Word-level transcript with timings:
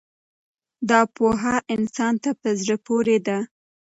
دا 0.89 1.01
پوهه 1.15 1.55
انسان 1.75 2.13
ته 2.23 2.31
په 2.41 2.47
زړه 2.61 2.75
پورې 2.85 3.17
ده. 3.27 3.37